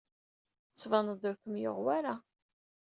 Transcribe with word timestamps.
Tettbaned-d 0.69 1.23
ur 1.29 1.35
kem-yuɣ 1.41 1.77
wara. 1.85 2.15